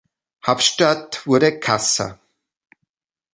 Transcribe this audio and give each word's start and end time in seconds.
Hauptstadt 0.47 1.27
wurde 1.27 1.59
Kassa. 1.59 2.19